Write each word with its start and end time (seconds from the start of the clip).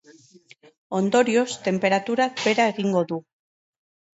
Ondorioz, 0.99 1.45
tenperaturak 1.67 2.35
behera 2.47 2.67
egingo 2.73 3.05
du. 3.13 3.21